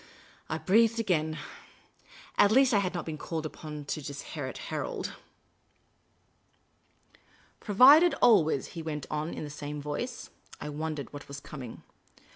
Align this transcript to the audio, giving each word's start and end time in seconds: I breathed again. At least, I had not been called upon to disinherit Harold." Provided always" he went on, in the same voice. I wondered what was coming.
I 0.49 0.57
breathed 0.57 0.99
again. 0.99 1.37
At 2.35 2.49
least, 2.49 2.73
I 2.73 2.79
had 2.79 2.95
not 2.95 3.05
been 3.05 3.19
called 3.19 3.45
upon 3.45 3.85
to 3.85 4.01
disinherit 4.01 4.57
Harold." 4.73 5.13
Provided 7.59 8.15
always" 8.15 8.65
he 8.69 8.81
went 8.81 9.05
on, 9.11 9.31
in 9.31 9.43
the 9.43 9.51
same 9.51 9.79
voice. 9.79 10.31
I 10.59 10.69
wondered 10.69 11.13
what 11.13 11.27
was 11.27 11.39
coming. 11.39 11.83